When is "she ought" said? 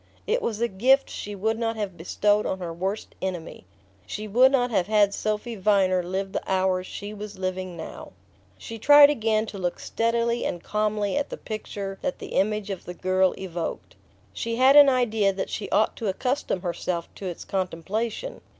15.51-15.95